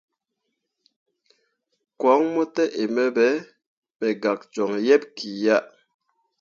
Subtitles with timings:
[2.01, 3.27] Koŋ mo te in me be,
[3.99, 5.57] me gak joŋ yeḅ ki ya.